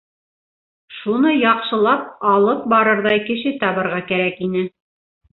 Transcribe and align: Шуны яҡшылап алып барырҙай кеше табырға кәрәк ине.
Шуны 0.99 1.33
яҡшылап 1.33 2.07
алып 2.29 2.63
барырҙай 2.73 3.21
кеше 3.27 3.53
табырға 3.65 4.01
кәрәк 4.13 4.41
ине. 4.49 4.65